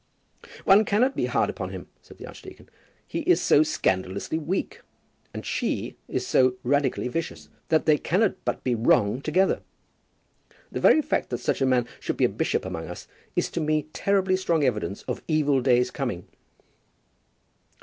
[0.65, 2.69] "One cannot be hard upon him," said the archdeacon.
[3.07, 4.81] "He is so scandalously weak,
[5.31, 9.61] and she is so radically vicious, that they cannot but be wrong together.
[10.71, 13.61] The very fact that such a man should be a bishop among us is to
[13.61, 16.25] me terribly strong evidence of evil days coming."